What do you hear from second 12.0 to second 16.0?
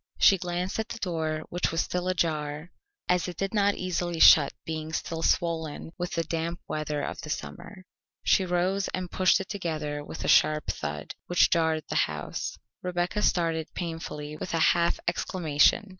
house. Rebecca started painfully with a half exclamation.